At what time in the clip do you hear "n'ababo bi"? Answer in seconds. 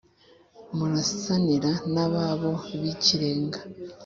1.93-2.89